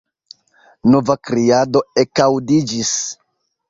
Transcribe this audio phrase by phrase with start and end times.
[0.93, 2.99] Nova kriado ekaŭdiĝis.